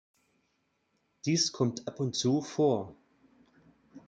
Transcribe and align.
Dies 1.25 1.51
kommt 1.51 1.87
ab 1.87 1.99
und 1.99 2.15
zu 2.15 2.41
vor. 2.41 2.95